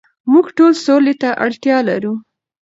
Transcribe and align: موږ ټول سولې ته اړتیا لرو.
موږ 0.31 0.45
ټول 0.57 0.73
سولې 0.85 1.13
ته 1.21 1.29
اړتیا 1.45 1.77
لرو. 1.89 2.13